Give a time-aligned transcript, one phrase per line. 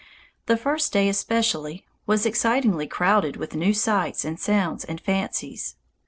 [0.47, 5.75] The first day, especially, was excitingly crowded with new sights and sounds and fancies.